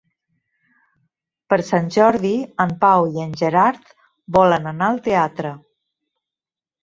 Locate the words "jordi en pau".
1.95-3.05